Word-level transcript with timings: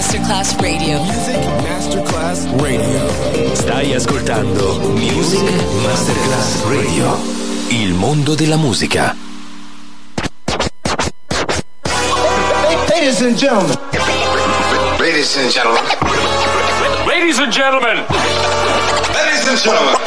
Masterclass 0.00 0.56
Radio. 0.62 1.02
Music 1.02 1.44
Masterclass 1.68 2.46
Radio. 2.56 3.54
Stai 3.54 3.92
ascoltando 3.92 4.78
Music 4.94 5.42
Masterclass 5.82 6.62
Radio. 6.64 7.18
Il 7.68 7.92
mondo 7.92 8.34
della 8.34 8.56
musica. 8.56 9.14
Ladies 12.88 13.20
and 13.20 13.36
gentlemen. 13.36 13.76
Ladies 14.98 15.36
and 15.36 15.50
gentlemen. 15.50 15.82
Ladies 17.06 17.38
and 17.38 17.52
gentlemen. 17.52 18.04
Ladies 19.12 19.48
and 19.48 19.58
gentlemen. 19.58 20.00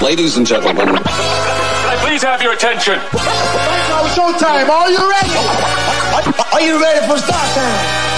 Ladies 0.00 0.36
and 0.36 0.46
gentlemen. 0.46 0.86
Can 0.86 1.02
I 1.02 1.96
please 2.06 2.22
have 2.22 2.40
your 2.40 2.52
attention? 2.52 3.00
Now 3.12 4.06
showtime. 4.14 4.68
Are 4.70 4.88
you 4.88 5.02
ready? 5.10 5.34
Are 6.52 6.60
you 6.60 6.80
ready 6.80 7.04
for 7.08 7.18
start 7.18 7.48
time? 7.56 8.17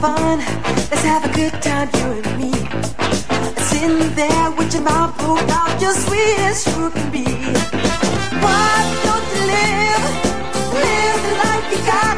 Fun, 0.00 0.38
let's 0.90 1.04
have 1.04 1.24
a 1.24 1.32
good 1.34 1.52
time, 1.60 1.88
you 1.98 2.06
and 2.20 2.38
me. 2.40 2.52
Sitting 3.68 4.14
there 4.14 4.50
with 4.52 4.72
your 4.72 4.82
mouth 4.82 5.16
pulled 5.18 5.50
out, 5.50 5.78
just 5.78 6.06
sweet 6.06 6.38
as 6.48 6.66
you 6.66 6.90
can 6.90 7.10
be. 7.12 7.24
Why 8.44 8.72
don't 9.04 9.26
you 9.34 9.42
live, 9.54 10.04
live 10.84 11.18
the 11.26 11.32
life 11.42 11.66
you 11.72 11.80
got? 11.92 12.16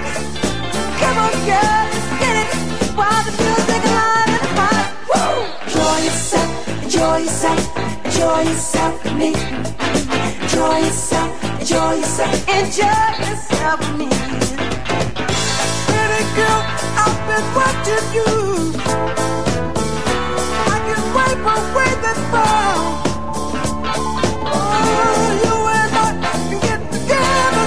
Come 1.00 1.16
on, 1.24 1.34
girl, 1.50 1.84
get 2.22 2.34
it. 2.42 2.50
While 2.98 3.22
the 3.26 3.34
music 3.42 3.82
loud 3.96 4.28
and 4.36 4.46
hot. 4.58 4.86
Woo! 5.10 5.34
Enjoy 5.66 5.98
yourself, 6.06 6.50
enjoy 6.84 7.16
yourself, 7.26 7.62
enjoy 8.06 8.40
yourself 8.50 8.94
with 9.04 9.16
me. 9.22 9.30
Enjoy 10.42 10.78
yourself, 10.86 11.30
enjoy 11.60 11.92
yourself, 11.94 12.48
enjoy 12.48 13.08
yourself 13.26 13.78
with 13.80 13.98
me. 13.98 14.41
Been 17.32 17.48
watching 17.54 18.08
you. 18.12 18.28
I 20.68 20.76
can 20.84 21.00
wipe 21.16 21.44
away 21.56 21.90
that 22.04 22.18
frown. 22.28 22.82
Oh, 24.52 24.60
you 25.40 25.56
and 25.80 25.92
I 25.96 26.08
can 26.28 26.60
get 26.60 26.80
together. 26.92 27.66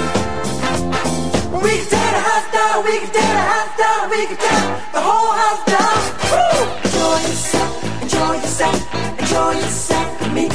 We 1.64 1.74
can 1.82 1.88
tear 1.90 2.12
the 2.14 2.22
house 2.30 2.48
down, 2.54 2.76
we 2.86 2.94
can 3.02 3.10
tear 3.10 3.34
the 3.40 3.46
house 3.54 3.74
down, 3.82 4.02
we 4.12 4.22
can 4.30 4.38
tear 4.38 4.64
the 4.94 5.02
whole 5.02 5.34
house 5.34 5.64
down. 5.74 5.98
Woo! 6.30 6.62
Enjoy 6.86 7.18
yourself, 7.26 7.72
enjoy 8.04 8.34
yourself, 8.46 8.78
enjoy 9.20 9.52
yourself 9.66 10.08
me. 10.32 10.46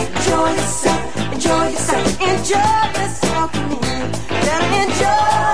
Enjoy 0.00 0.48
yourself, 0.60 1.02
enjoy 1.30 1.64
yourself, 1.68 2.06
enjoy 2.22 2.84
yourself 2.96 3.52
with 3.52 3.68
me. 3.68 3.78
Better 4.40 4.68
enjoy 4.80 5.53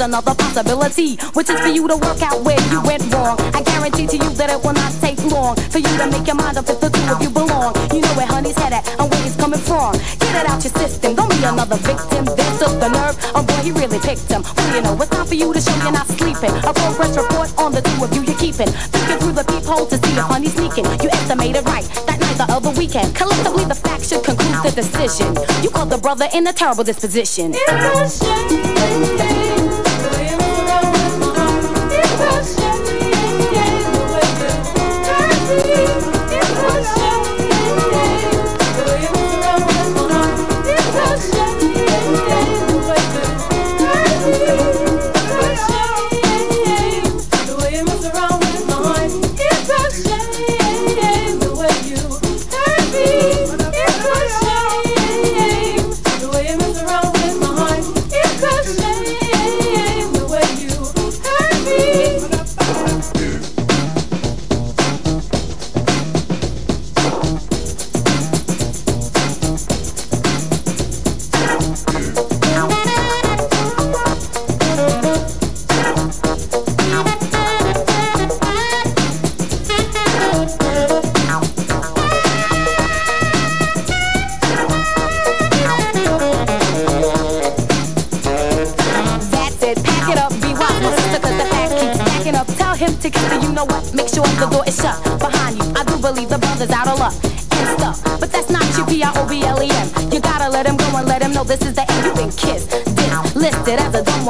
Another 0.00 0.34
possibility, 0.34 1.16
which 1.34 1.50
is 1.50 1.60
for 1.60 1.68
you 1.68 1.86
to 1.86 1.96
work 1.96 2.22
out 2.22 2.42
where 2.42 2.60
you 2.72 2.80
went 2.82 3.02
wrong. 3.12 3.36
I 3.52 3.62
guarantee 3.62 4.06
to 4.06 4.16
you 4.16 4.30
that 4.40 4.48
it 4.50 4.60
will 4.64 4.72
not 4.72 4.92
take 5.00 5.20
long 5.30 5.56
for 5.68 5.78
you 5.78 5.92
to 5.98 6.06
make 6.08 6.26
your 6.26 6.36
mind 6.36 6.56
up 6.56 6.68
if 6.68 6.80
the 6.80 6.88
two 6.88 7.04
of 7.12 7.20
you 7.22 7.30
belong. 7.30 7.74
You 7.92 8.00
know 8.00 8.14
where 8.16 8.26
honey's 8.26 8.56
head 8.56 8.72
at 8.72 8.88
and 8.98 9.10
where 9.10 9.22
he's 9.22 9.36
coming 9.36 9.60
from. 9.60 9.92
Get 10.20 10.40
it 10.40 10.46
out 10.48 10.64
your 10.64 10.72
system, 10.72 11.14
don't 11.14 11.28
be 11.28 11.44
another 11.44 11.76
victim. 11.76 12.24
This 12.24 12.58
took 12.58 12.80
the 12.80 12.88
nerve, 12.88 13.16
oh 13.34 13.44
boy, 13.44 13.60
he 13.60 13.72
really 13.72 14.00
picked 14.00 14.28
him. 14.30 14.42
Well, 14.56 14.74
you 14.74 14.82
know, 14.82 14.96
it's 14.96 15.10
time 15.10 15.26
for 15.26 15.34
you 15.34 15.52
to 15.52 15.60
show 15.60 15.76
me 15.76 15.82
you're 15.84 15.92
not 15.92 16.08
sleeping. 16.08 16.54
A 16.64 16.72
progress 16.72 17.16
report 17.16 17.52
on 17.58 17.72
the 17.72 17.82
two 17.82 18.04
of 18.04 18.10
you 18.16 18.22
you're 18.22 18.38
keeping. 18.40 18.70
Looking 18.96 19.18
through 19.20 19.36
the 19.36 19.44
peephole 19.44 19.86
to 19.86 19.96
see 19.96 20.14
if 20.16 20.24
honey's 20.24 20.54
sneaking. 20.54 20.86
You 21.04 21.10
estimated 21.10 21.66
right 21.66 21.84
that 22.08 22.18
night 22.20 22.36
the 22.40 22.48
other 22.48 22.70
weekend. 22.72 23.14
Collectively, 23.14 23.64
the 23.64 23.74
facts 23.74 24.08
should 24.08 24.24
conclude 24.24 24.64
the 24.64 24.72
decision. 24.72 25.36
You 25.62 25.70
called 25.70 25.90
the 25.90 25.98
brother 25.98 26.28
in 26.32 26.46
a 26.46 26.52
terrible 26.52 26.84
disposition. 26.84 27.52
It's 27.54 28.20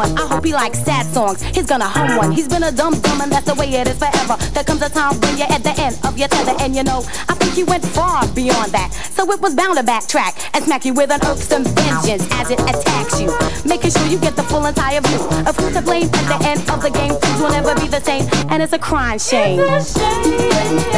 I 0.00 0.26
hope 0.26 0.44
he 0.44 0.52
likes 0.52 0.78
sad 0.78 1.06
songs. 1.06 1.42
He's 1.42 1.66
gonna 1.66 1.88
hum 1.88 2.16
one. 2.16 2.32
He's 2.32 2.48
been 2.48 2.62
a 2.62 2.72
dumb 2.72 2.98
dumb 3.00 3.20
and 3.20 3.30
that's 3.30 3.46
the 3.46 3.54
way 3.54 3.68
it 3.68 3.86
is 3.86 3.98
forever. 3.98 4.36
There 4.52 4.64
comes 4.64 4.82
a 4.82 4.88
time 4.88 5.20
when 5.20 5.36
you're 5.36 5.52
at 5.52 5.62
the 5.62 5.74
end 5.78 5.98
of 6.04 6.16
your 6.16 6.28
tether 6.28 6.54
and 6.60 6.74
you 6.74 6.82
know, 6.82 7.04
I 7.28 7.34
think 7.34 7.52
he 7.52 7.64
went 7.64 7.84
far 7.84 8.26
beyond 8.28 8.72
that. 8.72 8.92
So 9.12 9.30
it 9.30 9.40
was 9.40 9.54
bound 9.54 9.76
to 9.78 9.84
backtrack 9.84 10.50
and 10.54 10.64
smack 10.64 10.84
you 10.84 10.94
with 10.94 11.10
an 11.10 11.20
irksome 11.26 11.64
vengeance 11.64 12.26
as 12.32 12.50
it 12.50 12.60
attacks 12.60 13.20
you. 13.20 13.28
Making 13.68 13.90
sure 13.90 14.06
you 14.06 14.18
get 14.18 14.36
the 14.36 14.44
full 14.44 14.64
entire 14.64 15.00
view 15.00 15.20
of 15.46 15.56
who's 15.56 15.74
to 15.74 15.82
blame 15.82 16.08
at 16.12 16.26
the 16.32 16.48
end 16.48 16.60
of 16.70 16.80
the 16.80 16.90
game. 16.90 17.12
Things 17.14 17.40
will 17.40 17.50
never 17.50 17.74
be 17.74 17.88
the 17.88 18.00
same 18.00 18.28
and 18.48 18.62
it's 18.62 18.72
a 18.72 18.78
crying 18.78 19.18
shame. 19.18 19.60
It's 19.60 19.96
a 19.96 20.00
shame. 20.00 20.89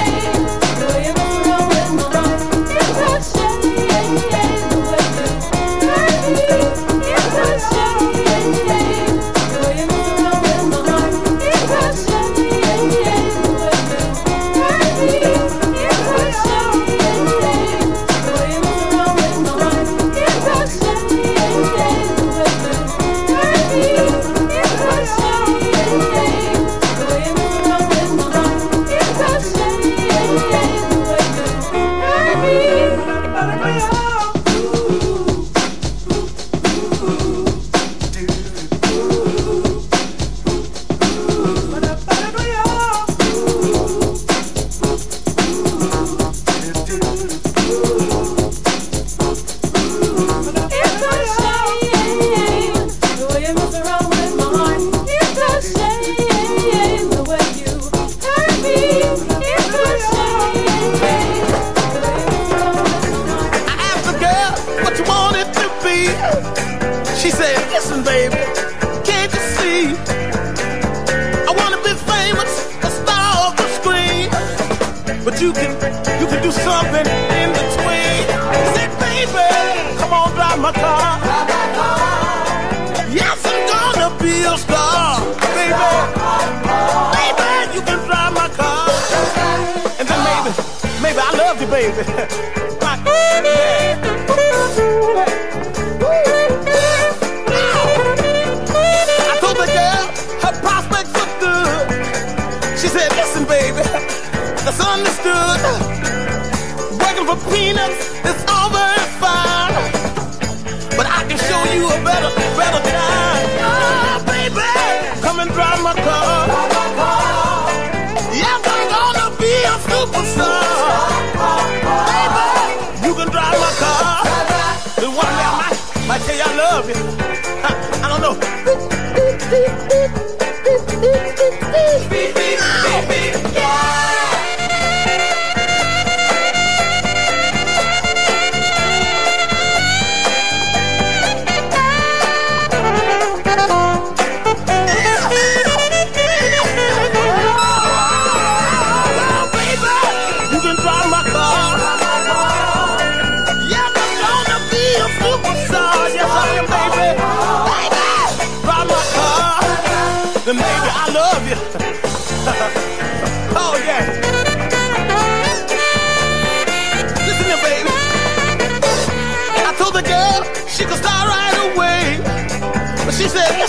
love 126.72 126.88
you. 126.88 127.21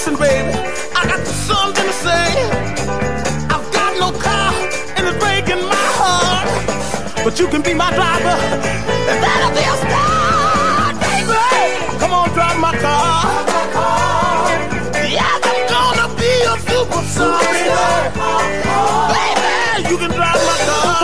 listen, 0.05 0.19
baby, 0.19 0.51
I 0.95 1.05
got 1.07 1.25
something 1.25 1.86
to 1.86 1.93
say. 1.93 2.27
I've 3.48 3.72
got 3.72 3.98
no 4.00 4.12
car 4.19 4.51
and 4.98 5.07
it's 5.07 5.17
breaking 5.17 5.63
my 5.63 5.88
heart, 5.95 7.24
but 7.24 7.39
you 7.39 7.48
can 7.48 7.62
be 7.62 7.74
my 7.74 7.89
driver 7.93 8.36
and 9.07 9.24
that'll 9.24 9.55
be 9.55 9.63
a 9.63 9.75
start, 9.79 11.00
baby. 11.00 12.00
Come 12.00 12.12
on, 12.12 12.29
drive 12.36 12.60
my 12.60 12.75
car. 12.83 13.24
Yeah, 15.07 15.39
I'm 15.50 15.60
gonna 15.72 16.07
be 16.19 16.31
a 16.51 16.55
superstar, 16.67 17.39
baby. 19.15 19.89
You 19.89 19.98
can 19.98 20.12
drive 20.12 20.41
my 20.51 20.57
car, 20.67 21.00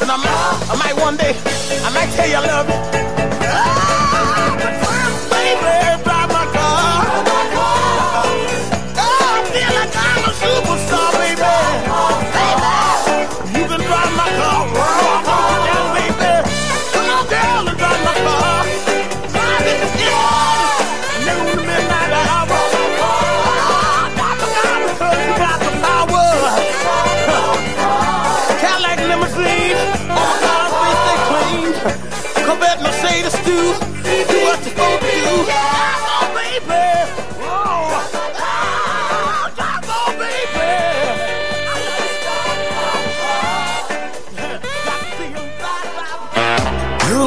and 0.00 0.10
I 0.10 0.16
might, 0.16 0.70
I 0.72 0.74
might 0.80 0.96
one 0.96 1.16
day, 1.18 1.36
I 1.84 1.90
might 1.92 2.10
tell 2.16 2.28
you 2.28 2.36
I 2.36 2.46
love 2.46 2.68
you. 2.70 3.03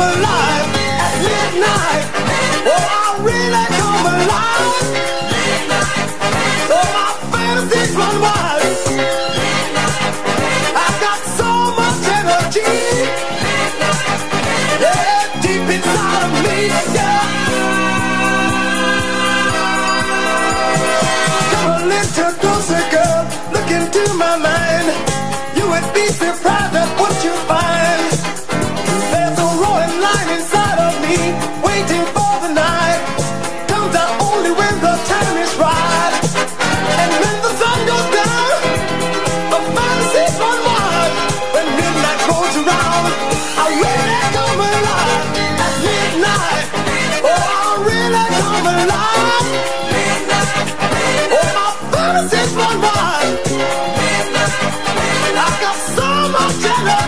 come 0.00 0.18
alive 0.18 0.74
at 0.76 1.14
midnight. 1.22 2.04
Oh, 2.66 2.84
I 2.90 3.20
really 3.22 3.66
come 3.76 4.06
alive. 4.14 5.19
emotional 56.40 56.99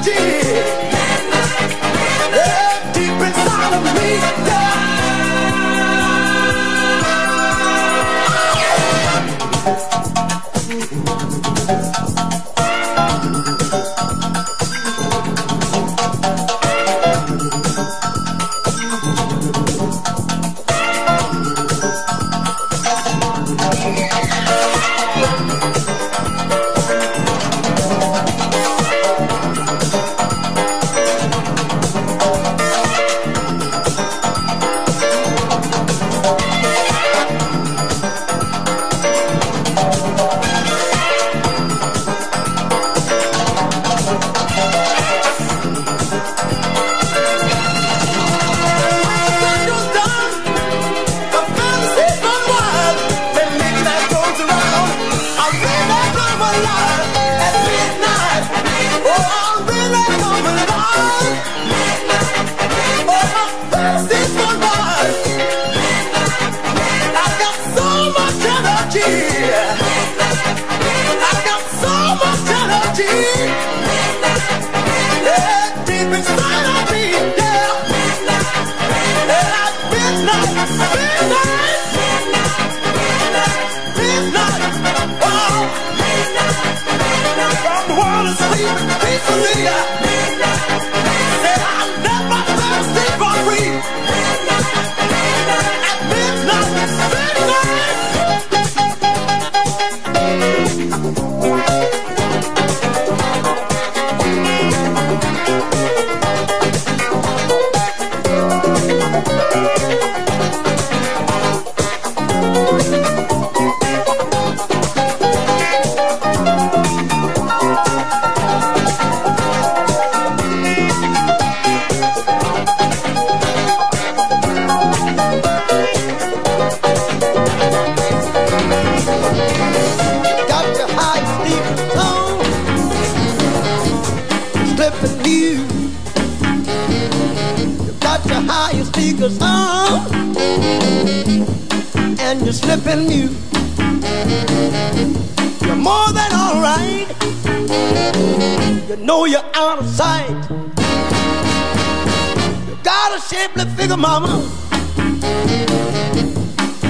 shapely 153.33 153.65
figure, 153.77 153.97
mama. 153.97 154.47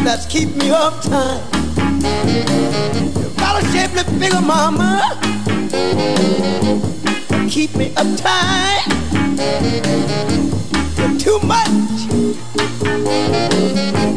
That's 0.05 0.27
keep 0.27 0.55
me 0.57 0.71
up 0.71 1.01
time. 1.01 1.41
You 3.21 3.29
got 3.37 3.63
a 3.63 3.67
shapely 3.73 4.03
figure, 4.19 4.41
mama. 4.41 5.19
Keep 7.49 7.77
me 7.77 7.93
up 7.97 8.09
time. 8.17 8.91
You're 10.99 11.19
too 11.19 11.39
much. 11.47 11.71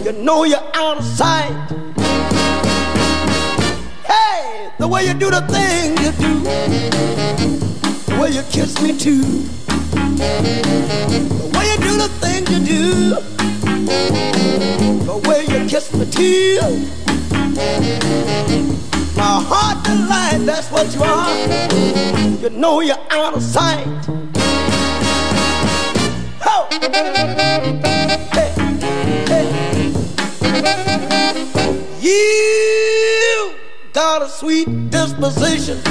You 0.06 0.12
know 0.24 0.46
you're 0.46 0.70
out 0.74 0.98
of 0.98 1.06
sight. 1.06 1.54
Hey, 4.04 4.72
the 4.80 4.88
way 4.88 5.06
you 5.06 5.14
do 5.14 5.30
the 5.30 5.42
thing 5.42 5.92
you 6.04 6.12
do, 6.24 6.34
the 8.10 8.18
way 8.20 8.30
you 8.32 8.42
kiss 8.50 8.82
me 8.82 8.98
too 8.98 9.46
you 11.66 11.78
do 11.88 11.98
the 11.98 12.10
things 12.22 12.48
you 12.52 12.60
do, 12.66 12.86
the 15.06 15.18
way 15.28 15.42
you 15.44 15.60
kiss 15.68 15.94
me 15.94 16.06
too, 16.10 16.60
My 19.16 19.42
heart 19.50 19.84
delight, 19.86 20.46
that's 20.46 20.70
what 20.72 20.94
you 20.94 21.04
are. 21.04 21.30
You 22.42 22.50
know 22.52 22.82
you're 22.82 23.06
out 23.10 23.34
of 23.34 23.42
sight. 23.42 23.88
Ho! 26.42 26.68
Hey, 28.36 28.52
hey. 29.30 29.46
You 32.02 33.56
got 33.94 34.22
a 34.22 34.28
sweet 34.30 34.68
disposition. 34.92 35.82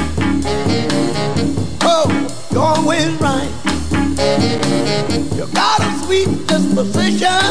Oh, 1.82 2.06
you're 2.52 2.62
always 2.62 3.20
got 5.64 5.80
a 5.80 5.90
sweet 6.04 6.28
disposition. 6.46 7.42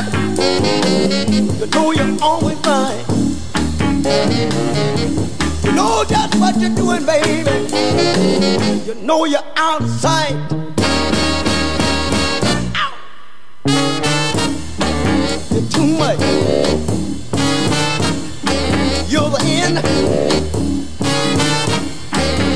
You 1.34 1.66
know 1.74 1.92
you're 1.98 2.16
always 2.22 2.60
mine. 2.64 3.06
You 5.64 5.72
know 5.72 6.04
just 6.08 6.36
what 6.40 6.54
you're 6.62 6.76
doing, 6.76 7.06
baby. 7.08 7.50
You 8.86 8.94
know 9.08 9.26
you're 9.26 9.50
outside. 9.56 10.36
Ow. 12.84 12.94
You're 15.52 15.70
too 15.76 15.88
much. 16.02 16.20
You're 19.12 19.30
the 19.36 19.42
end. 19.64 19.78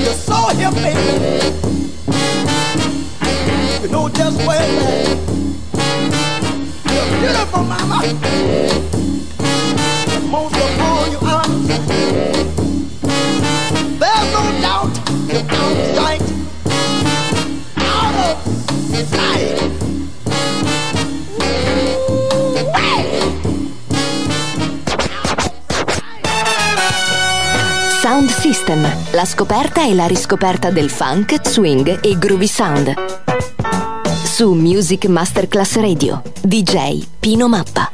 You're 0.03 0.21
so 0.29 0.37
hip, 0.59 0.73
baby. 0.85 1.05
You 3.81 3.89
know 3.91 4.09
just 4.09 4.37
where. 4.45 5.36
Beautiful, 7.19 7.63
mama. 7.63 8.01
Most 10.29 10.55
of 10.55 10.79
all, 10.81 11.07
you 11.07 11.19
are. 11.25 11.47
There's 13.99 14.27
no 14.31 14.43
doubt 14.61 14.95
you're 15.27 15.45
out 15.49 15.77
of 15.77 15.95
sight. 15.95 16.25
Out 17.77 18.15
of 18.15 18.37
sight. 19.09 19.57
Sound 28.01 28.29
System, 28.29 28.87
la 29.11 29.25
scoperta 29.25 29.83
e 29.85 29.93
la 29.93 30.05
riscoperta 30.07 30.69
del 30.71 30.89
funk, 30.89 31.41
swing 31.47 31.99
e 32.01 32.17
groovy 32.17 32.47
sound. 32.47 32.93
Su 34.23 34.53
Music 34.53 35.05
Masterclass 35.07 35.75
Radio, 35.77 36.21
DJ 36.47 37.05
Pino 37.19 37.49
Mappa. 37.49 37.86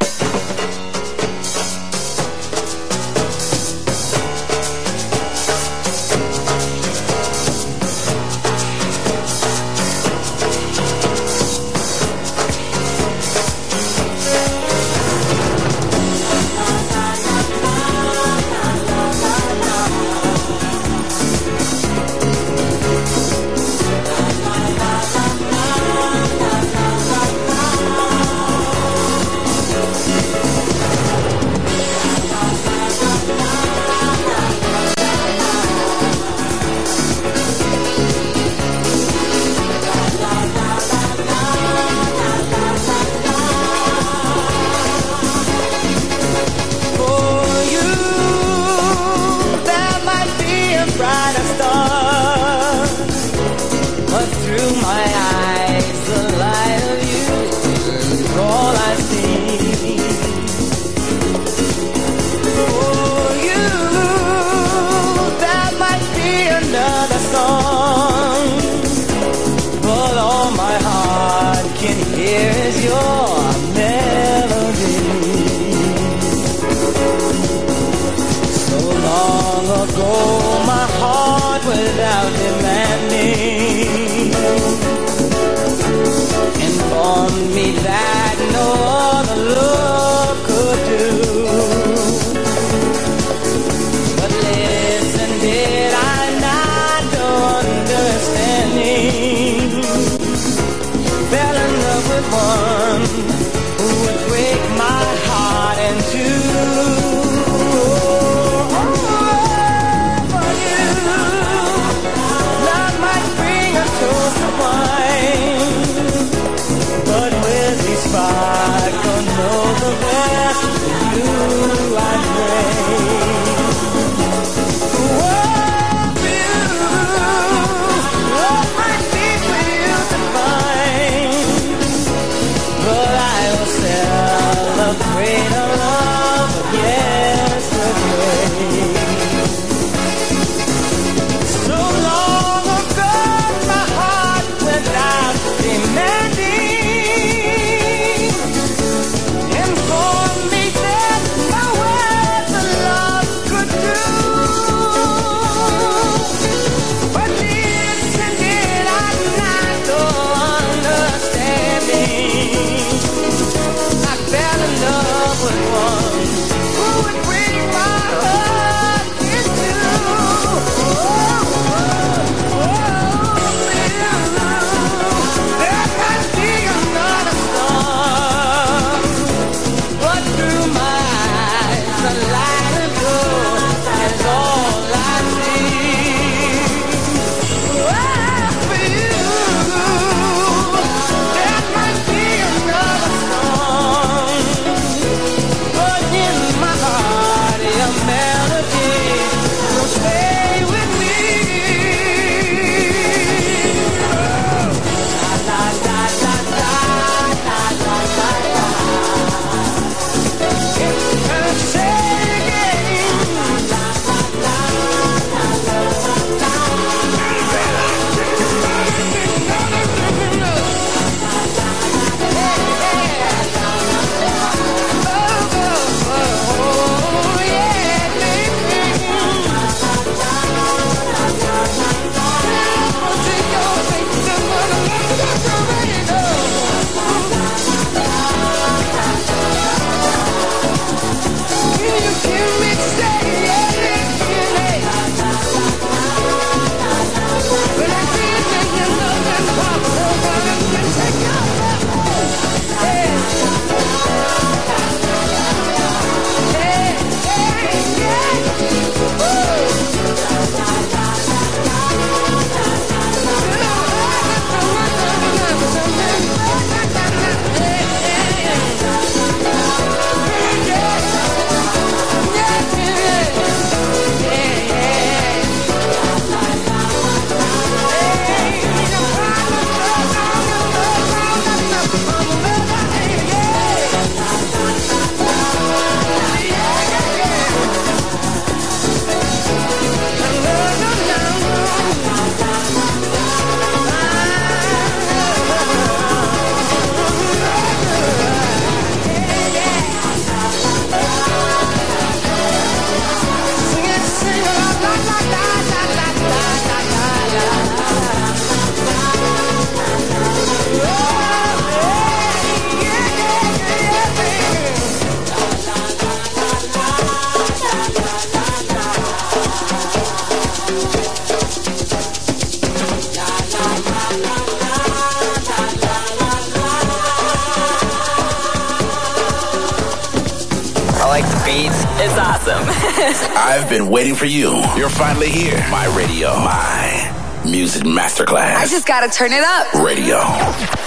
I've 333.35 333.67
been 333.69 333.89
waiting 333.89 334.15
for 334.15 334.25
you. 334.25 334.61
You're 334.77 334.89
finally 334.89 335.29
here. 335.29 335.57
My 335.69 335.85
radio. 335.97 336.29
My 336.35 337.41
music 337.43 337.83
masterclass. 337.83 338.55
I 338.55 338.67
just 338.67 338.87
gotta 338.87 339.09
turn 339.09 339.31
it 339.33 339.43
up. 339.43 339.73
Radio. 339.73 340.82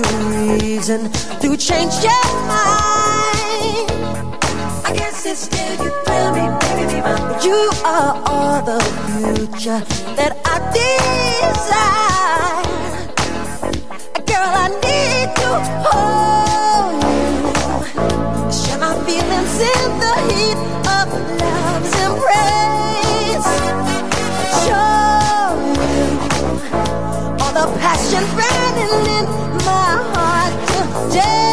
Won't 0.00 0.62
reason 0.62 1.10
to 1.40 1.56
change 1.56 1.94
your 2.02 2.26
mind. 2.46 3.90
I 4.84 4.92
guess 4.94 5.26
it's 5.26 5.40
still 5.40 5.84
you 5.84 5.90
thrill 6.04 6.30
me, 6.32 6.44
baby. 6.60 6.98
You 7.46 7.70
are 7.84 8.14
all 8.26 8.62
the 8.62 8.80
future 9.06 9.80
that 10.16 10.32
I 10.44 10.56
desire. 10.76 12.66
Girl, 14.30 14.52
I 14.64 14.68
need 14.86 15.28
to 15.40 15.50
hold 15.84 17.02
you. 17.02 17.18
Share 18.58 18.78
my 18.78 18.94
feelings 19.06 19.54
in 19.72 19.88
the 20.04 20.14
heat 20.28 20.58
of 20.96 21.06
love's 21.42 21.94
embrace. 22.06 23.50
Show 24.64 24.98
you 25.74 25.92
all 27.42 27.52
the 27.58 27.66
passion 27.80 28.24
now 31.18 31.48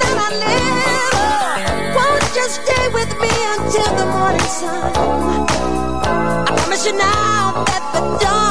that 0.00 0.16
i 0.18 0.30
live. 0.44 1.94
Don't 1.94 2.24
just 2.34 2.54
stay 2.62 2.86
with 2.98 3.10
me 3.22 3.32
until 3.54 3.90
the 4.00 4.06
morning 4.06 4.48
sun? 4.58 4.92
I 6.46 6.48
promise 6.56 6.86
you 6.86 6.96
now 6.96 7.64
that 7.66 7.82
the 7.94 8.00
dawn 8.24 8.43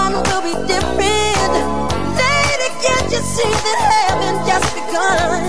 see 3.43 3.55
that 3.67 3.79
heaven 3.91 4.35
just 4.47 4.69
begun? 4.77 5.41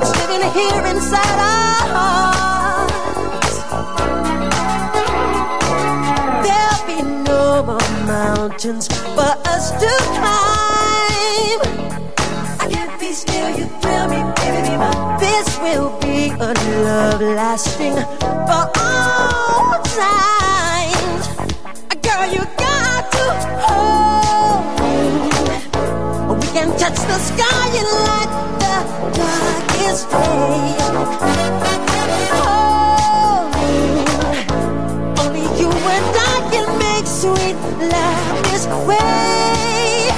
It's 0.00 0.12
living 0.20 0.44
here 0.58 0.84
inside 0.92 1.38
our 1.52 1.80
hearts. 1.96 3.54
There'll 6.44 6.84
be 6.90 6.98
no 7.24 7.44
more 7.68 7.90
mountains 8.06 8.86
for 9.16 9.32
us 9.54 9.64
to 9.82 9.90
climb. 10.18 11.60
I 12.60 12.66
can't 12.70 12.94
be 13.00 13.10
still, 13.12 13.50
you 13.58 13.66
thrill 13.80 14.06
me, 14.08 14.20
baby, 14.36 14.60
be 14.68 14.74
mine. 14.76 15.18
This 15.20 15.48
will 15.64 15.90
be 16.00 16.18
a 16.30 16.52
love 16.84 17.20
lasting 17.20 17.96
for 18.48 18.64
all 18.76 19.82
times. 19.82 20.35
The 27.16 27.22
sky 27.22 27.68
and 27.80 27.90
light 28.08 28.30
the 28.60 28.76
darkest 29.16 30.04
day. 30.10 30.76
Me. 33.56 33.76
Only 35.22 35.46
you 35.60 35.70
and 35.94 36.16
I 36.20 36.36
can 36.52 36.66
make 36.78 37.06
sweet 37.06 37.56
love 37.94 38.42
this 38.50 38.64
way. 38.88 40.12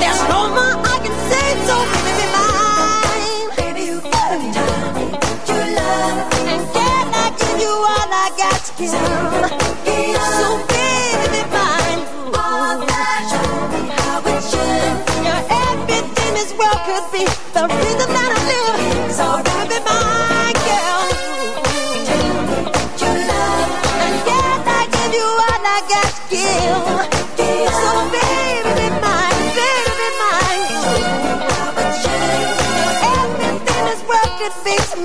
There's 0.00 0.22
no 0.28 0.40
more 0.56 0.76
I 0.84 0.96
can 1.04 1.16
say, 1.30 1.48
so 1.68 1.76
baby, 1.92 2.12
be 2.20 2.26
mine. 2.36 3.48
Baby, 3.56 3.82
you 3.88 3.96
gotta 4.12 4.36
be 4.42 4.50
mine. 4.58 5.14
You 5.48 5.60
love, 5.80 6.18
and 6.52 6.62
can 6.76 7.06
I 7.24 7.26
give 7.40 7.58
you 7.64 7.72
all 7.72 8.10
I 8.12 8.28
got 8.36 8.58
to 8.66 8.72
give? 9.56 9.67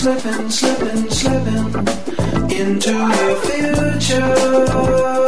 slipping, 0.00 0.50
slipping, 0.50 1.10
slipping 1.10 1.66
into 2.58 2.92
the 2.92 3.30
future. 3.44 5.19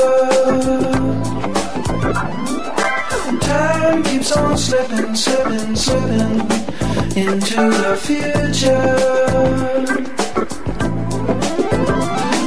Slipping, 4.73 5.15
slipping, 5.15 5.77
slipping 5.77 6.41
into 7.25 7.61
the 7.83 7.95
future. 8.07 8.97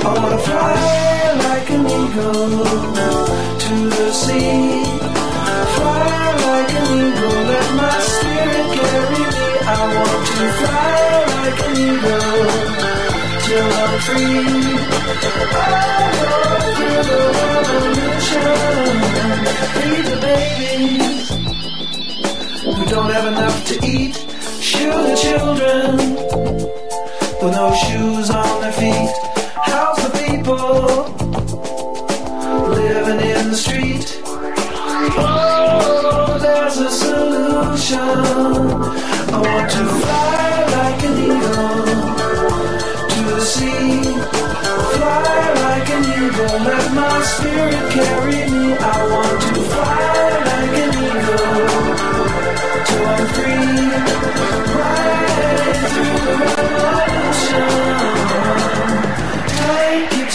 I 0.01 0.11
wanna 0.15 0.39
fly 0.47 0.73
like 1.45 1.69
an 1.69 1.83
eagle 1.99 2.49
to 3.63 3.75
the 3.97 4.07
sea. 4.11 4.83
Fly 5.75 6.23
like 6.45 6.73
an 6.81 6.87
eagle, 7.05 7.39
let 7.51 7.69
my 7.81 7.95
spirit 8.09 8.67
carry 8.75 9.05
me. 9.13 9.23
I 9.69 9.81
want 9.93 10.21
to 10.29 10.45
fly 10.59 10.97
like 11.35 11.59
an 11.67 11.75
eagle 11.89 12.49
till 13.45 13.69
I'm 13.83 13.93
free. 14.05 14.49
I 15.53 16.05
go 16.21 16.33
through 16.77 17.03
the 17.09 17.21
revolution. 17.37 18.65
Babies 20.21 20.87
who 20.87 21.14
don't 22.95 23.11
have 23.11 23.27
enough 23.27 23.65
to 23.67 23.75
eat. 23.85 24.15
Shoe 24.61 24.87
the 24.87 25.15
children 25.21 25.97
with 27.41 27.53
no 27.61 27.75
shoes 27.83 28.29
on 28.29 28.61
their 28.61 28.71
feet. 28.71 29.11
How's 29.69 29.97
the 30.05 30.11
people 30.23 31.03
living 32.69 33.19
in 33.19 33.49
the 33.51 33.57
street? 33.57 34.07
Oh, 35.17 36.37
there's 36.41 36.77
a 36.77 36.89
solution. 36.89 37.99
I 39.35 39.39
want 39.45 39.67
to 39.75 39.83
fly 40.01 40.49
like 40.77 41.01
an 41.09 41.15
eagle 41.31 41.83
to 43.11 43.21
the 43.35 43.45
sea. 43.53 44.03
Fly 44.95 45.43
like 45.65 45.89
an 45.97 46.03
eagle, 46.15 46.57
let 46.69 46.85
my 46.93 47.15
spirit 47.33 47.91
carry 47.91 48.14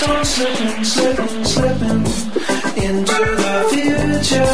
on 0.08 0.24
slipping, 0.24 0.84
slipping, 0.84 1.44
slipping 1.44 2.04
into 2.84 3.24
the 3.42 3.66
future. 3.70 4.44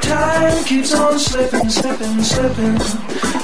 Time 0.00 0.64
keeps 0.64 0.94
on 0.94 1.18
slipping, 1.18 1.68
slipping, 1.68 2.22
slipping 2.22 2.80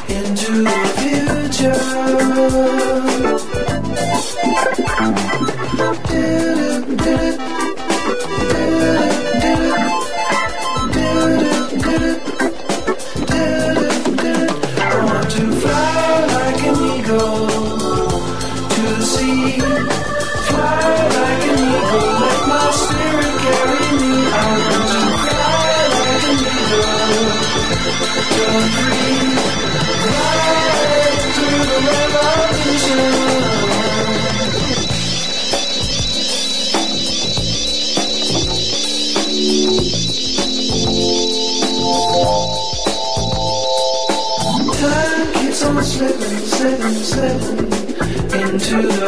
into 0.08 0.62
the 0.62 0.80
future. 1.00 2.85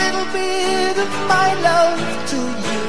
Little 0.00 0.28
bit 0.32 0.96
of 1.04 1.10
my 1.34 1.48
love 1.68 2.00
to 2.32 2.40
you. 2.66 2.82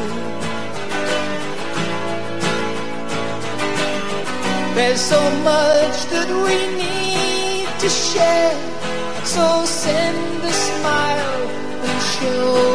There's 4.75 5.01
so 5.01 5.21
much 5.51 5.97
that 6.13 6.29
we 6.45 6.57
need 6.83 7.67
to 7.83 7.89
share. 7.89 8.55
So 9.23 9.65
send 9.65 10.43
a 10.43 10.51
smile 10.51 11.41
and 11.87 12.01
show 12.13 12.72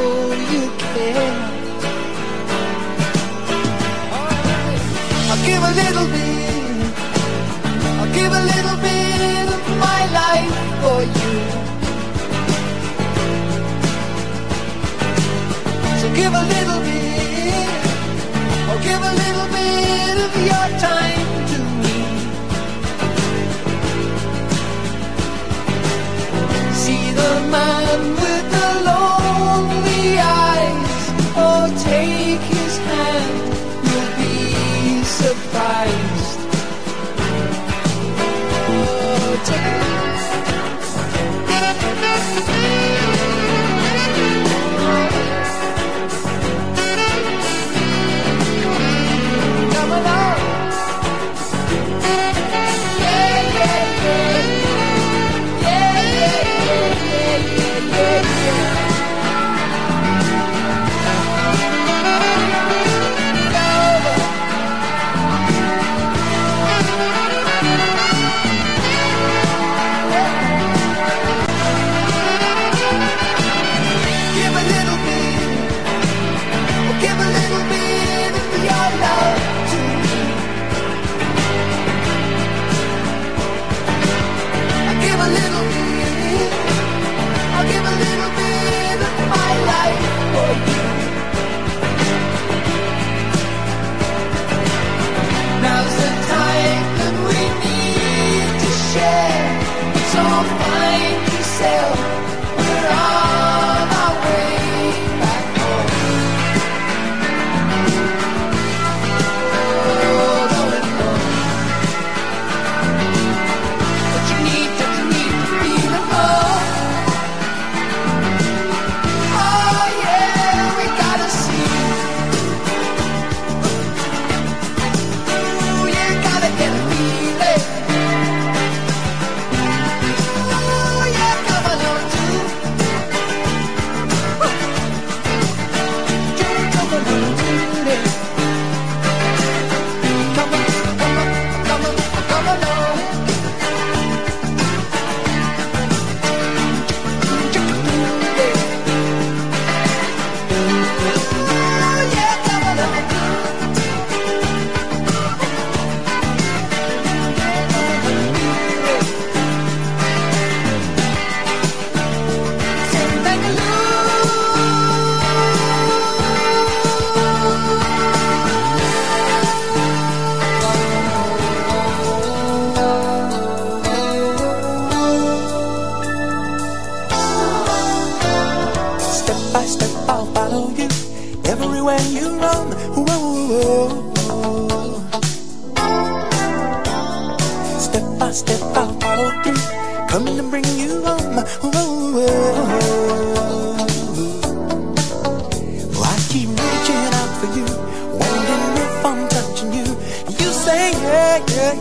give 16.18 16.34
a 16.34 16.44
little 16.54 16.80
bit. 16.88 17.68
Or 18.70 18.78
give 18.88 19.02
a 19.12 19.14
little 19.22 19.48
bit 19.58 20.14
of 20.26 20.32
your 20.50 20.66
time 20.88 21.28
to 21.52 21.58
me. 21.82 21.98
See 26.82 27.04
the 27.20 27.32
man 27.54 27.98
with 28.22 28.47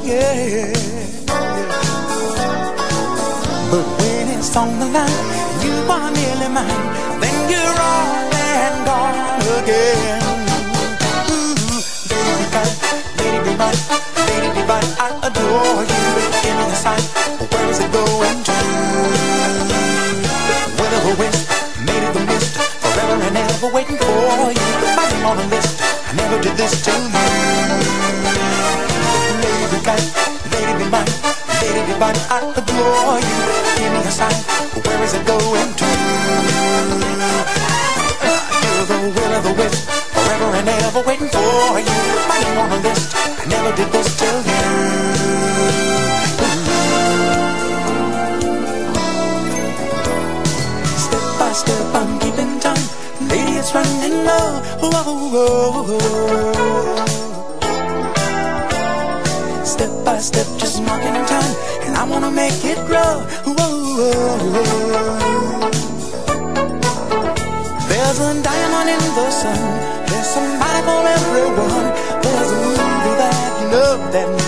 yeah, 0.08 0.34
yeah. 0.56 0.74
But 3.72 3.86
when 4.00 4.28
it's 4.36 4.56
on 4.56 4.80
the 4.80 4.88
line, 4.88 5.24
you 5.64 5.76
are 5.92 6.12
nearly 6.12 6.48
mine. 6.48 6.86
Then 7.20 7.38
you're 7.52 7.80
all 7.92 8.32
and 8.32 8.78
gone 8.88 9.44
again. 9.60 10.24
Ooh, 11.28 11.56
baby, 12.08 12.46
mine, 12.56 12.76
baby, 13.20 13.54
mine, 13.60 13.82
baby, 14.28 14.64
mine. 14.64 14.92
I 15.04 15.08
adore 15.28 15.84
you. 15.92 16.04
Give 16.44 16.56
me 16.56 16.66
a 16.72 16.76
sign. 16.76 17.04
Where 17.52 17.68
is 17.70 17.80
it 17.84 17.92
going 17.92 18.40
to? 18.48 18.58
Of 20.98 21.04
a 21.04 21.30
made 21.86 22.04
of 22.08 22.14
the 22.16 22.22
mist, 22.26 22.58
forever 22.82 23.22
and 23.28 23.38
ever 23.38 23.70
waiting 23.74 23.98
for 23.98 24.52
you. 24.52 24.68
Name 25.12 25.26
on 25.26 25.38
a 25.38 25.48
list. 25.48 25.82
I 25.82 26.14
never 26.16 26.42
did 26.42 26.56
this 26.58 26.82
to 26.86 26.92
you. 26.92 27.37
Mine. 32.00 32.16
I 32.30 32.40
adore 32.56 33.20
you. 33.20 33.38
Give 33.78 33.92
me 33.94 34.02
a 34.06 34.12
sign. 34.12 34.38
Where 34.86 35.04
is 35.04 35.14
it 35.14 35.26
going 35.26 35.72
to? 35.82 35.90
You're 38.64 38.86
the 38.92 39.00
will 39.16 39.34
of 39.38 39.44
the 39.44 39.54
wisp, 39.58 39.90
forever 40.14 40.50
and 40.58 40.70
ever 40.70 41.02
waiting 41.08 41.30
for 41.30 41.80
you. 41.80 41.98
My 42.30 42.38
name 42.44 42.58
on 42.58 42.72
a 42.72 42.80
list. 42.82 43.16
I 43.16 43.46
never 43.50 43.72
did 43.76 43.90
this 43.92 44.10
till 44.20 44.40
you. 44.50 44.64
Step 51.06 51.26
by 51.40 51.52
step, 51.54 51.96
I'm 51.96 52.20
keeping 52.20 52.60
time. 52.60 52.86
Lady, 53.30 53.54
it's 53.58 53.74
running 53.74 54.26
low. 54.26 54.62
Whoa, 54.82 55.04
whoa, 55.34 55.84
whoa. 55.84 57.27
Wanna 62.20 62.32
make 62.36 62.66
it 62.66 62.80
grow. 62.88 63.14
Whoa. 63.46 64.12
There's 67.90 68.20
a 68.20 68.42
diamond 68.42 68.90
in 68.96 69.04
the 69.18 69.30
sun. 69.30 69.60
There's 70.08 70.30
somebody 70.36 70.82
for 70.88 71.02
everyone. 71.18 71.88
There's 72.24 72.52
a 72.52 72.60
movie 72.66 73.16
that 73.22 73.62
you 73.62 73.68
know 73.72 73.92
that 74.14 74.47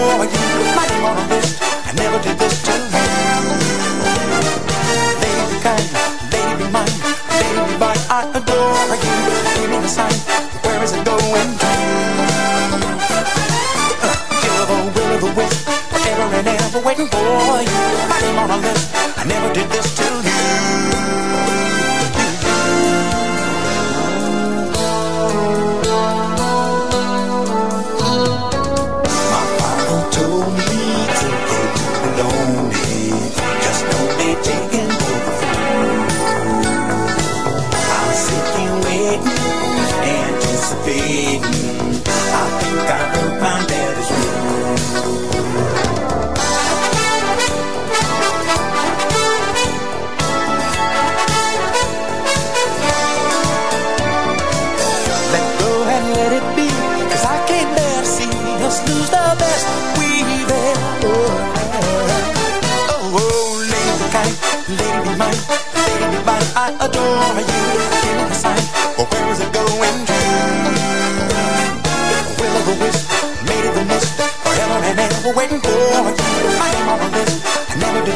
for 0.00 0.24
you. 0.24 0.74
My 0.76 0.86
name 0.88 1.04
on 1.04 1.16
a 1.18 1.26
list. 1.28 1.58
I 1.62 1.92
never 1.92 2.18
did 2.22 2.38
this 2.38 2.62
to 2.62 2.89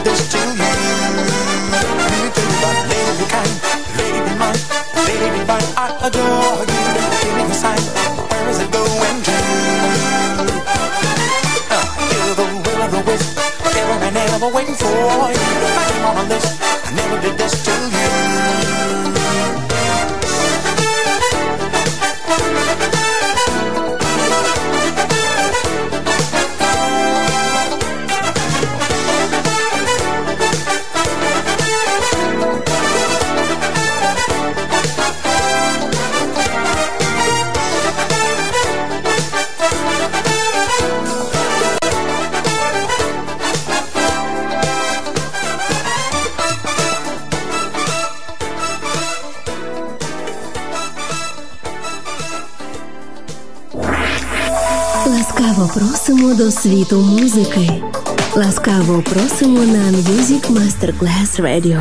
this 0.05 0.29
to 0.29 0.39
you. 0.39 0.73
You 1.65 2.29
about 2.61 2.79
lady 2.93 3.27
kind, 3.33 3.55
lady 3.97 4.35
mine, 4.37 4.61
lady 5.09 5.43
mine. 5.49 5.69
I 5.81 5.87
adore 6.07 6.61
you. 6.69 6.83
Give 7.25 7.35
me 7.37 7.45
a 7.49 7.55
sign. 7.55 7.81
Where 8.29 8.49
is 8.51 8.61
it 8.61 8.71
going 8.71 9.19
to? 9.29 9.37
Uh, 11.73 11.87
you're 12.13 12.37
the 12.37 12.47
will 12.65 12.83
of 12.85 12.91
the 12.93 13.03
wisp, 13.09 13.39
forever 13.65 13.97
and 14.05 14.17
ever 14.17 14.49
waiting 14.53 14.75
for 14.75 14.93
you. 15.33 15.45
I 15.81 15.91
am 15.97 16.05
on 16.05 16.25
a 16.25 16.29
list. 16.29 16.61
I 16.61 16.91
never 16.95 17.21
did 17.23 17.39
this 17.39 17.65
to 17.65 17.73
you. 17.73 18.14
До 56.37 56.51
світу 56.51 57.01
музики. 57.01 57.83
Ласкаво 58.37 59.03
просимо 59.03 59.61
на 59.61 59.91
Music 59.91 60.51
Masterclass 60.51 61.41
Radio. 61.41 61.81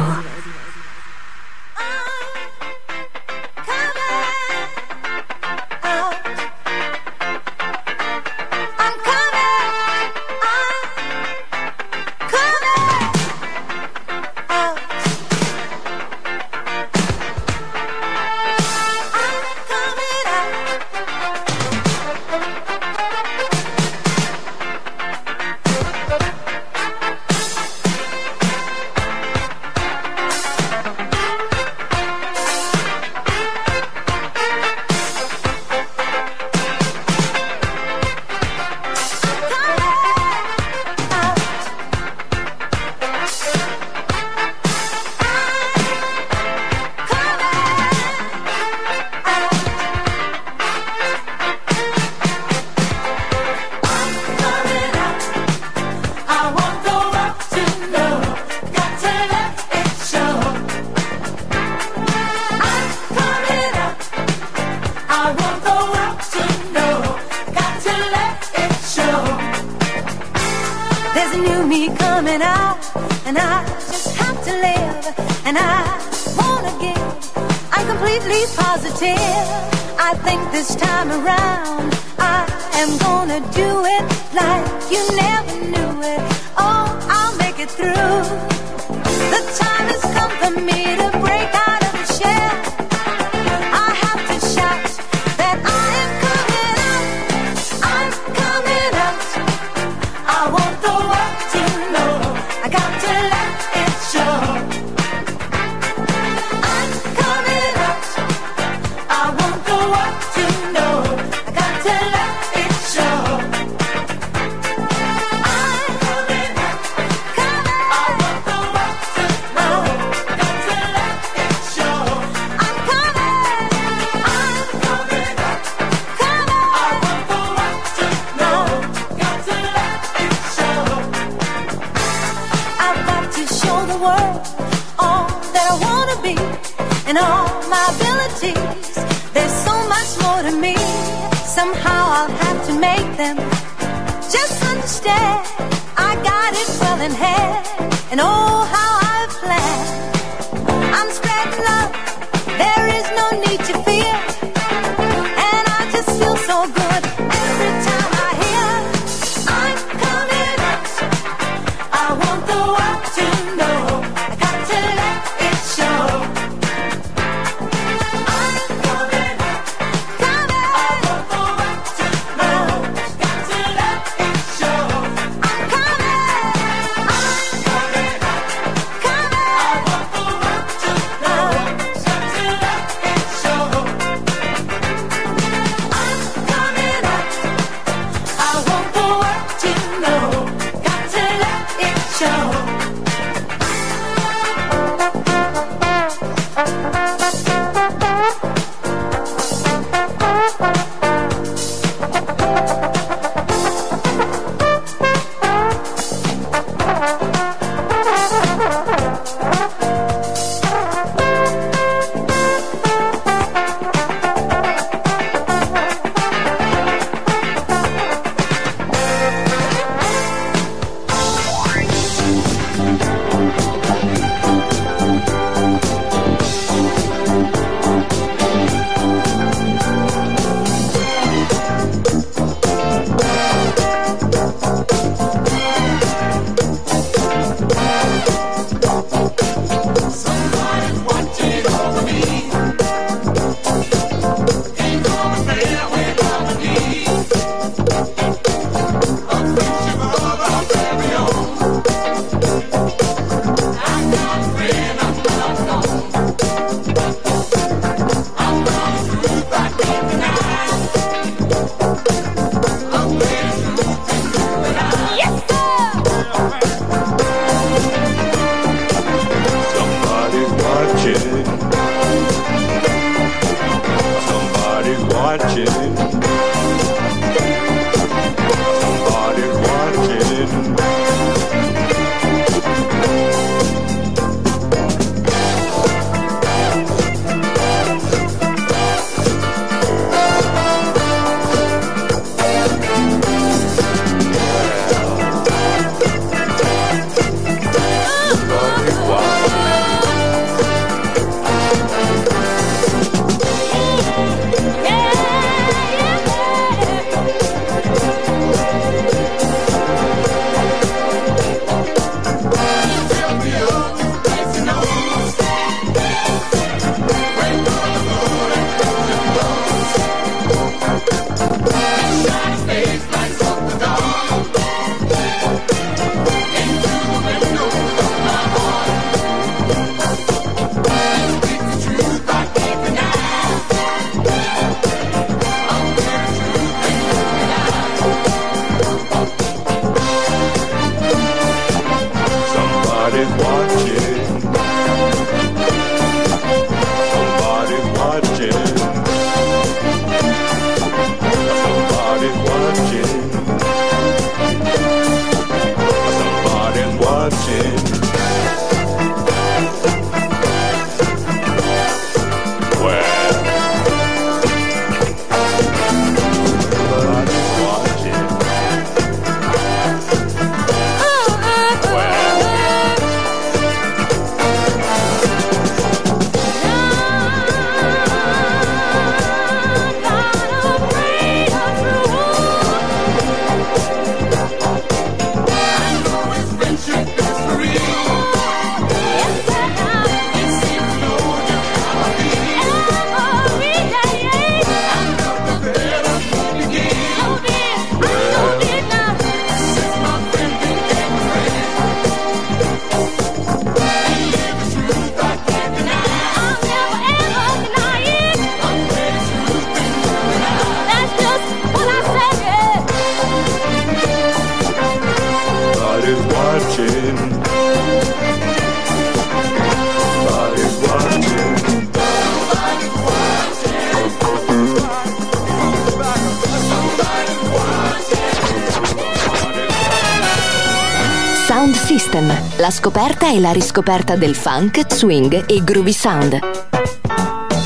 E 433.33 433.39
la 433.39 433.51
riscoperta 433.51 434.15
del 434.15 434.35
funk, 434.35 434.93
swing 434.93 435.49
e 435.49 435.63
groovy 435.63 435.91
sound. 435.91 436.39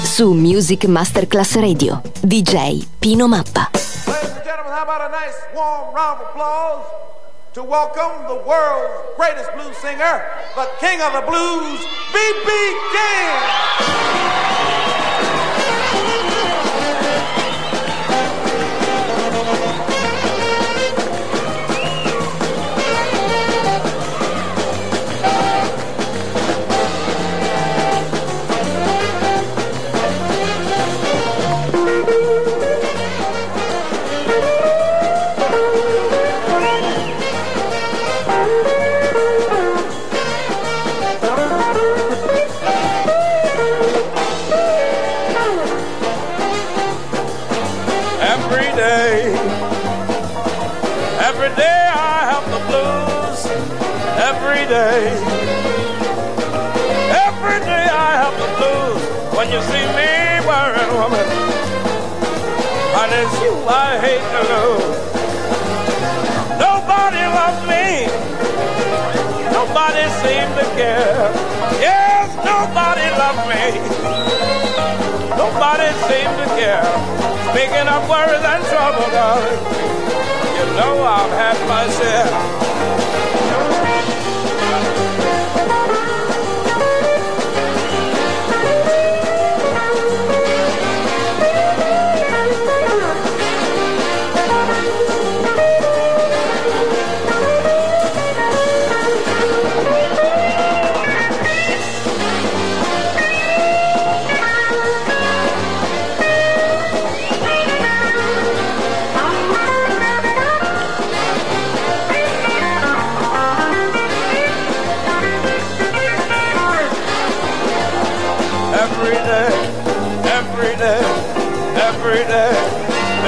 Su 0.01 0.31
Music 0.31 0.85
Masterclass 0.85 1.55
Radio, 1.55 2.01
DJ 2.21 2.87
Pino 2.97 3.27
Mappa. 3.27 3.69
Ladies 4.05 4.31
and 4.31 4.43
gentlemen, 4.45 4.71
how 4.71 4.83
about 4.83 5.01
a 5.01 5.09
nice 5.09 5.35
warm 5.53 5.93
round 5.93 6.21
of 6.21 6.27
applause 6.29 6.85
to 7.51 7.63
welcome 7.63 8.27
the 8.29 8.41
world's 8.47 8.93
greatest 9.17 9.51
blues 9.55 9.75
singer, 9.81 10.23
the 10.55 10.69
king 10.79 11.01
of 11.01 11.11
the 11.11 11.25
blues, 11.27 11.81
B.B. 12.13 12.49
King. 12.93 14.86
Care. 70.77 71.33
Yes, 71.81 72.29
nobody 72.45 73.09
loves 73.17 73.43
me. 73.49 73.63
Nobody 75.33 75.89
seems 76.05 76.35
to 76.37 76.47
care. 76.53 76.85
Speaking 77.49 77.87
of 77.89 78.07
worries 78.07 78.45
and 78.45 78.63
trouble, 78.69 79.09
darling, 79.09 79.61
you 80.57 80.65
know 80.77 80.93
I've 81.01 81.33
had 81.41 81.57
my 81.67 81.83
share. 81.97 83.06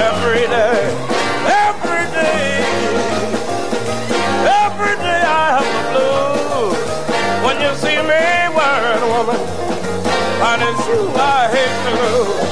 Every 0.09 0.45
day, 0.47 0.79
every 1.67 2.05
day, 2.17 2.47
every 4.63 4.95
day. 5.05 5.21
I 5.25 5.45
have 5.57 5.69
the 5.75 5.83
blues. 5.91 6.77
When 7.45 7.57
you 7.63 7.71
see 7.83 7.99
me 8.11 8.23
wearing 8.57 9.03
a 9.03 9.09
woman, 9.15 9.39
it's 10.61 10.87
you 10.87 11.01
I 11.15 11.47
hate 11.55 11.77
to 11.85 11.91
lose. 12.01 12.48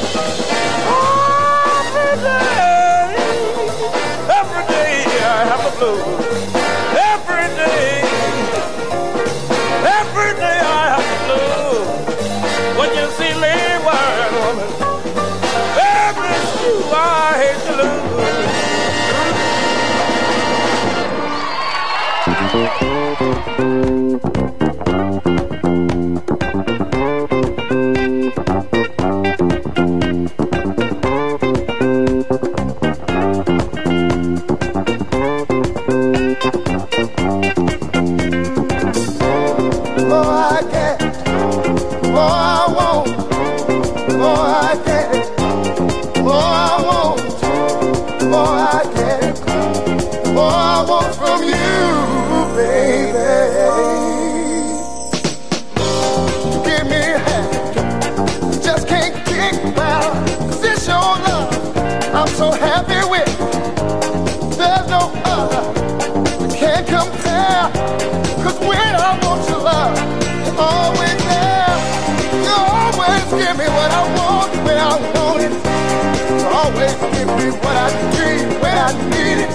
What 77.63 77.75
I 77.75 77.87
need 78.13 78.47
when 78.61 78.77
I 78.77 78.91
need 79.11 79.39
it. 79.45 79.51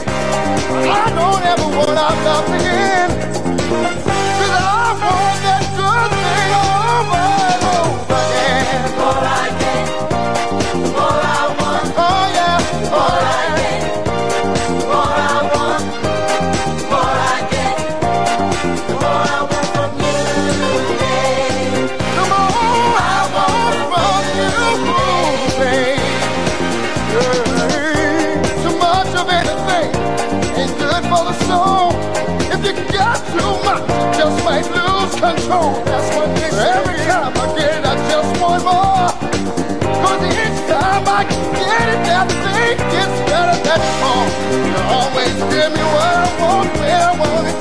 I 0.89 1.07
don't 1.19 1.45
ever 1.53 1.69
want 1.77 1.99
our 1.99 2.17
love 2.25 2.47
to 2.47 3.12
soul. 31.53 31.93
If 32.55 32.61
you 32.67 32.75
got 32.97 33.19
too 33.33 33.53
much, 33.67 33.85
just 34.17 34.39
might 34.47 34.67
lose 34.77 35.15
control. 35.21 35.73
That's 35.89 36.09
what 36.17 36.29
they. 36.37 36.51
Every 36.77 36.99
time 37.09 37.33
I 37.43 37.47
get 37.57 37.73
it, 37.79 37.85
I 37.93 37.95
just 38.13 38.31
want 38.41 38.63
more. 38.69 39.09
Cause 40.03 40.23
each 40.41 40.59
time 40.73 41.05
I 41.19 41.23
get 41.61 41.85
it, 41.95 42.01
that 42.09 42.27
thing 42.45 42.77
gets 42.95 43.17
better 43.29 43.57
than 43.67 43.81
before. 43.87 44.27
You 44.69 44.79
always 44.97 45.37
give 45.53 45.71
me 45.77 45.85
what 45.95 46.15
I 46.25 46.29
want, 46.41 46.69
where 46.81 47.05
I 47.11 47.15
want 47.23 47.47
it. 47.51 47.59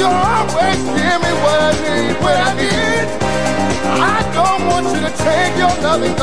You 0.00 0.08
always 0.34 0.80
give 0.98 1.18
me 1.24 1.32
what 1.44 1.58
I 1.68 1.72
need, 1.84 2.14
when 2.22 2.38
I 2.48 2.52
need. 2.62 3.06
I 4.14 4.18
don't 4.36 4.62
want 4.70 4.86
you 4.94 5.00
to 5.08 5.12
take 5.26 5.54
your 5.62 5.74
love 5.84 6.02
and. 6.08 6.16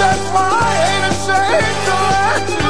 That's 0.00 0.26
why 0.34 0.48
I 0.62 0.74
ain't 0.90 1.04
ashamed 1.12 1.78
to 1.86 1.94
let 2.12 2.44
you 2.64 2.69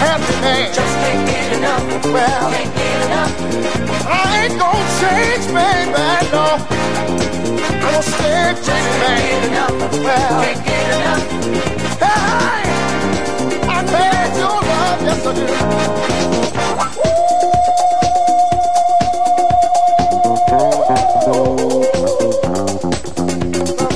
happy 0.00 0.34
man. 0.40 0.72
Just 0.74 0.94
can't 1.02 1.22
get 1.28 1.52
enough. 1.58 1.84
Well, 2.06 2.50
can't 2.50 2.72
get 2.74 2.98
enough. 3.06 3.32
I 4.08 4.18
ain't 4.42 4.56
gonna 4.58 4.84
change, 5.00 5.46
baby, 5.52 5.92
no. 6.32 6.46
I'm 7.66 7.76
gonna 7.82 8.02
stay 8.02 8.54
just 8.66 8.90
man. 9.00 9.20
Enough. 9.50 9.76
Well, 10.06 10.40
can't 10.42 10.60
get 10.64 10.86
enough. 10.96 11.24
Hey, 12.00 12.64
I 13.68 13.78
need 13.92 14.32
your 14.40 14.58
love, 14.70 15.00
yes 15.06 15.26
I 15.26 15.32
do. 15.36 15.44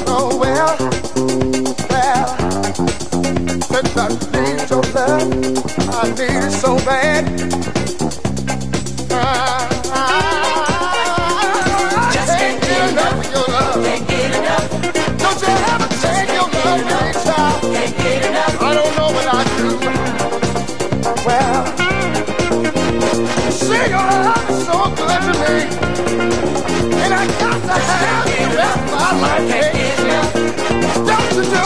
Oh, 0.06 0.28
well, 0.38 0.72
well, 1.90 2.28
since 3.62 3.96
I 3.96 3.98
need 4.32 4.70
your 4.70 4.84
love, 4.94 5.53
need 6.16 6.30
it 6.30 6.52
so 6.52 6.76
bad. 6.84 7.24
I, 9.10 9.70
just 12.12 12.32
can't 12.38 12.60
get 12.60 12.90
enough 12.90 13.18
of 13.18 13.32
your 13.32 13.46
love. 13.48 13.84
Can't 13.84 14.06
get 14.08 14.30
enough. 14.38 14.70
Don't 15.18 15.40
you 15.42 15.48
ever 15.72 15.88
your 16.34 16.48
love 16.54 16.82
child. 17.24 17.62
Can't 17.62 17.96
get 17.96 18.20
enough. 18.30 18.62
I 18.62 18.74
don't 18.74 18.94
know 18.96 19.10
what 19.16 19.26
I 19.26 19.42
do. 19.58 19.68
Well, 21.26 21.62
your 23.90 24.06
love 24.22 24.50
is 24.50 24.58
so 24.66 24.78
good 24.94 25.22
me. 25.42 25.56
And 27.02 27.12
I 27.12 27.26
got 27.40 27.58
to 27.60 27.76
have 27.90 28.26
my 28.92 29.10
life. 29.20 29.46
Can't. 29.50 29.74
Don't 31.06 31.32
you 31.34 31.44
do 31.50 31.63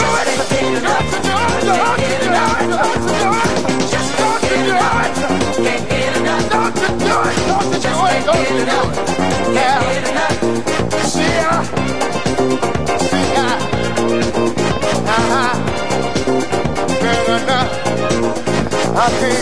enough. 19.09 19.38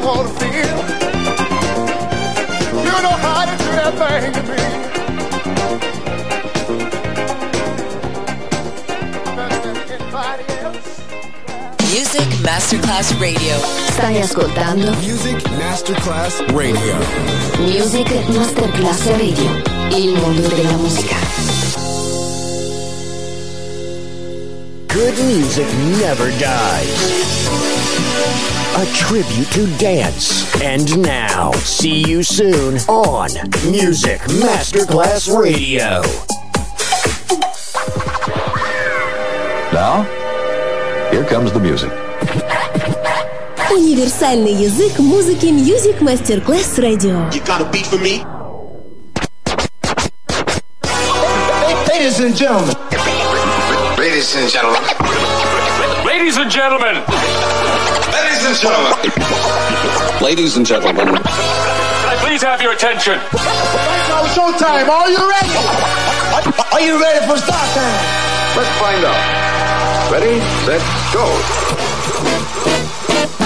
Like 0.00 0.06
I 0.06 0.06
wanna 0.06 0.28
feel. 0.40 0.78
You 2.84 3.02
know 3.02 3.16
how 3.24 3.44
to 3.44 3.54
do 3.56 3.70
that 3.78 3.92
thing 4.00 4.32
to 4.32 4.42
me. 4.42 4.56
Better 9.36 9.60
than 9.62 9.76
anybody 9.90 10.44
else. 10.62 10.88
Music 11.92 12.28
Masterclass 12.42 13.18
Radio. 13.18 13.58
Stai 13.90 14.20
ascoltando 14.20 14.94
Music 15.00 15.48
Masterclass 15.58 16.40
Radio. 16.52 16.96
Music 17.58 18.10
Masterclass 18.28 19.06
Radio. 19.06 19.62
Il 19.90 20.14
mondo 20.18 20.48
della 20.48 20.76
musica. 20.76 21.16
Good 24.88 25.18
music 25.18 25.66
never 25.98 26.30
dies 26.38 27.79
A 28.77 28.85
tribute 28.93 29.49
to 29.51 29.67
dance. 29.77 30.45
And 30.61 31.01
now, 31.01 31.51
see 31.53 32.03
you 32.07 32.23
soon 32.23 32.77
on 32.87 33.29
Music 33.69 34.19
Masterclass 34.21 35.27
Radio. 35.33 36.01
Now, 39.71 40.03
here 41.11 41.25
comes 41.25 41.51
the 41.51 41.59
music. 41.59 41.91
Универсальный 43.71 44.53
язык 44.53 44.99
музыки 44.99 45.47
Music 45.47 46.01
Masterclass 46.01 46.77
Radio. 46.77 47.29
You 47.31 47.41
got 47.45 47.61
a 47.61 47.65
beat 47.71 47.85
for 47.87 47.97
me? 47.97 48.23
Ladies 51.89 52.19
and 52.19 52.35
gentlemen. 52.35 52.75
Ladies 53.97 54.35
and 54.35 54.49
gentlemen. 54.49 54.81
Ladies 56.05 56.37
and 56.37 56.51
gentlemen. 56.51 57.48
Ladies 58.50 58.64
and 58.64 58.74
gentlemen. 58.74 60.20
Ladies 60.20 60.56
and 60.56 60.66
gentlemen. 60.66 61.06
Can 61.06 61.22
I 61.22 62.16
please 62.18 62.42
have 62.42 62.60
your 62.60 62.72
attention? 62.72 63.14
Now 63.14 64.26
showtime. 64.34 64.88
Are 64.88 65.08
you 65.08 65.22
ready? 65.30 65.54
Are 66.72 66.80
you 66.80 67.00
ready 67.00 67.24
for 67.28 67.38
start 67.38 67.68
time? 67.76 68.00
Let's 68.56 68.68
find 68.80 69.04
out. 69.04 70.10
Ready, 70.10 70.40
set, 70.66 70.82
go. 71.14 72.89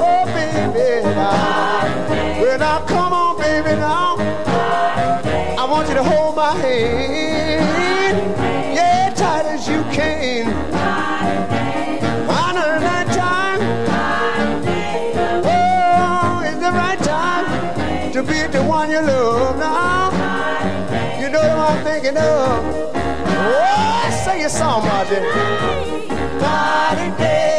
oh, 0.00 0.24
baby 0.34 1.04
now, 1.14 2.40
well 2.40 2.58
now 2.58 2.78
come 2.86 3.12
on, 3.12 3.36
baby 3.38 3.74
now. 3.76 4.16
I 5.58 5.64
want 5.70 5.88
you 5.88 5.94
to 5.94 6.02
hold 6.04 6.36
my 6.36 6.54
hand, 6.54 8.34
yeah, 8.74 9.12
tight 9.14 9.46
as 9.46 9.66
you 9.68 9.82
can. 9.92 10.75
Thinking 22.06 22.22
of. 22.22 22.64
Oh, 22.94 24.22
sing 24.24 24.44
a 24.44 24.48
song, 24.48 24.82
dear. 25.08 25.22
La-di-da-do. 26.40 27.55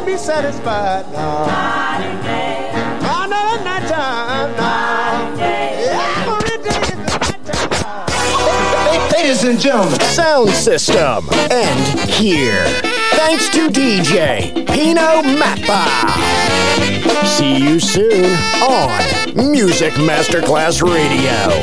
Oh, 0.00 0.04
keep 0.04 0.12
me 0.12 0.18
satisfied 0.18 1.10
now. 1.12 1.44
Another 3.24 3.64
night 3.64 3.88
time 3.88 4.56
now. 4.56 5.34
Every 6.26 6.58
day 6.62 6.80
is 6.80 6.90
the 6.90 7.46
night 7.46 7.70
time. 7.72 9.10
Ladies 9.12 9.44
and 9.44 9.60
gentlemen, 9.60 10.00
sound 10.00 10.50
system. 10.50 11.28
And 11.50 12.10
here, 12.10 12.64
thanks 13.12 13.48
to 13.50 13.68
DJ 13.68 14.66
Pino 14.66 15.22
Mappa. 15.22 15.86
See 17.26 17.56
you 17.58 17.78
soon 17.78 18.36
on 18.62 19.50
Music 19.52 19.94
Masterclass 19.94 20.82
Radio. 20.82 21.60